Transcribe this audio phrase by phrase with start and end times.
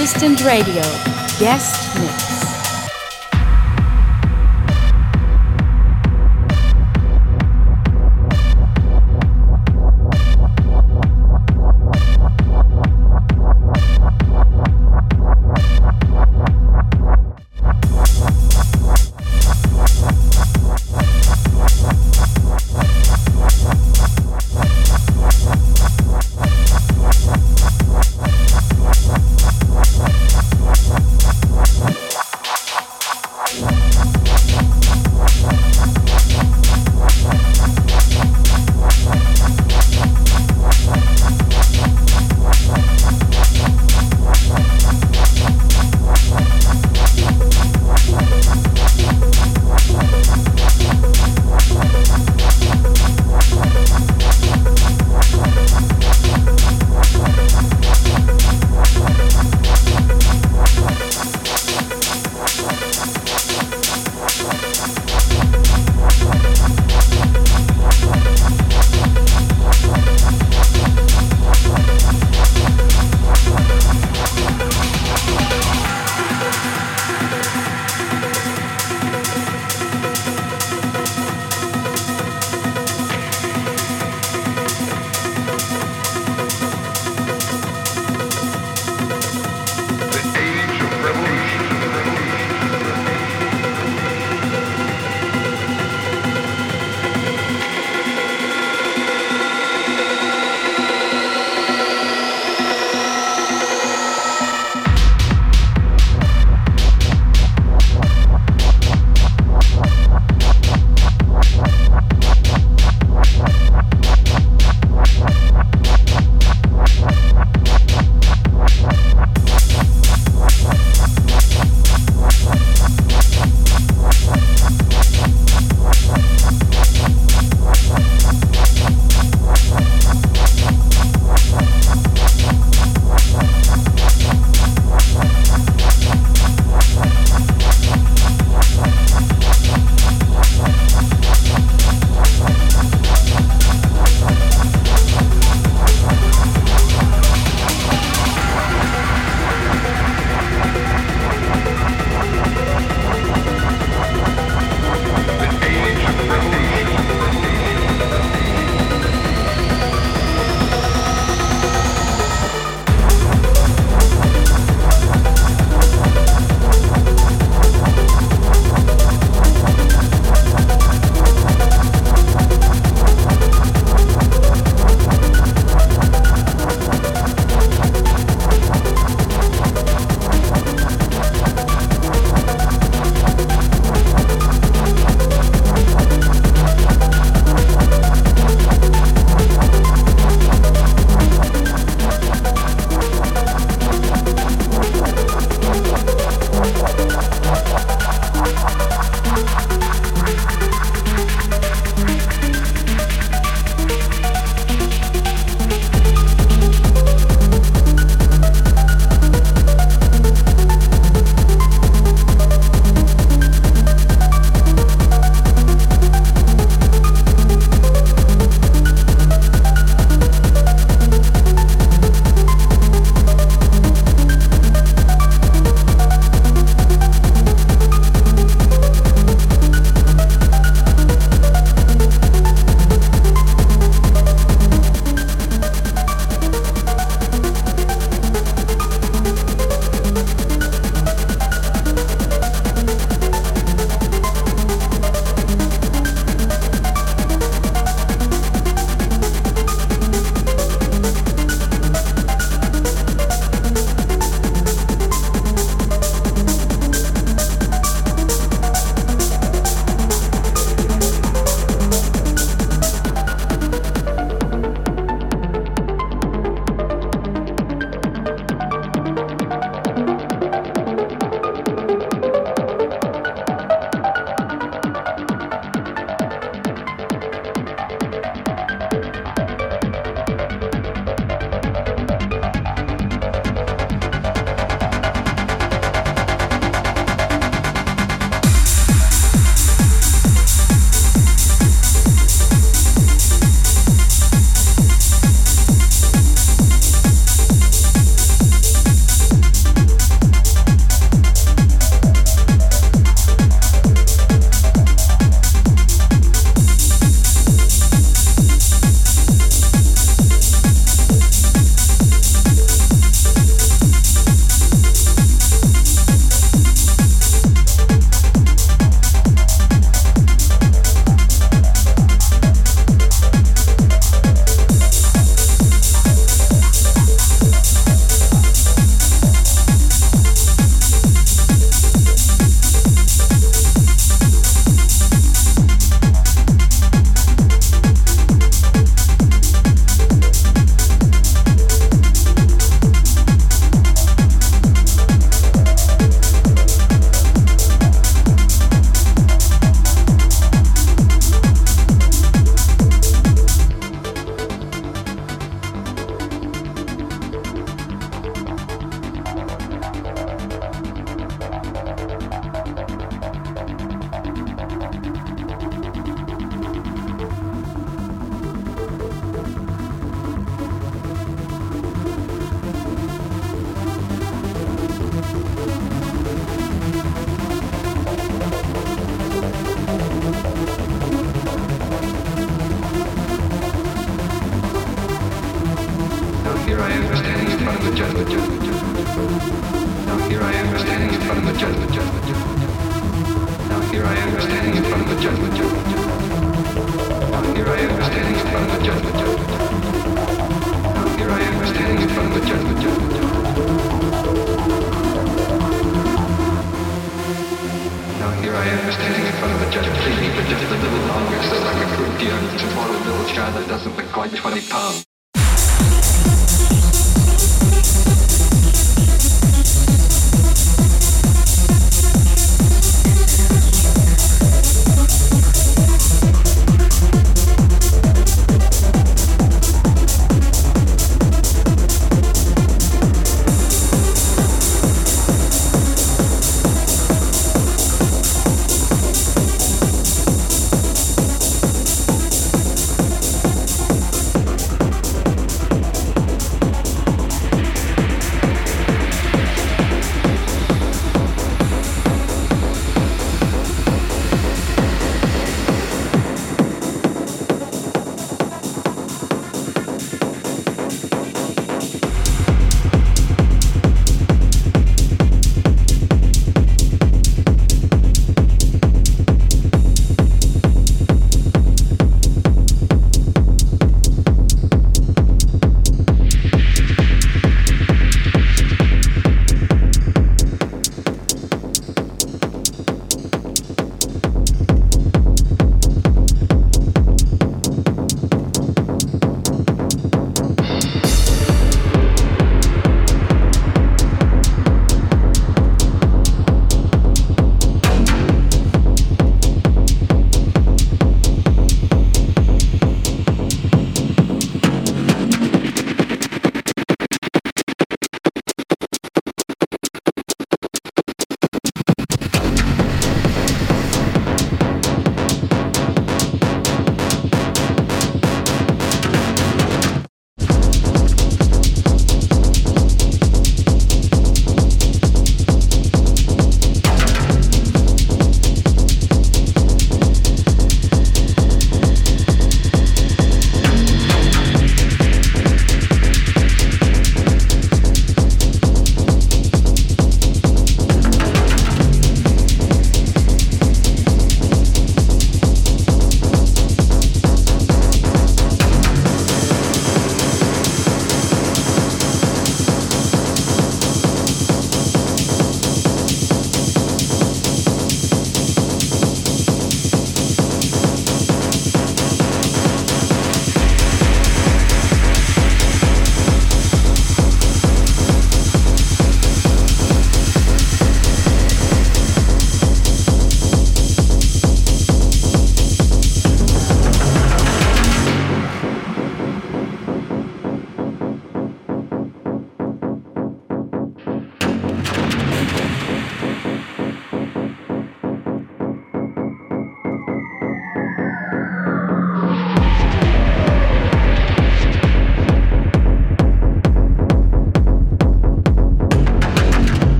[0.00, 0.80] Consistent Radio,
[1.38, 2.09] guest mix.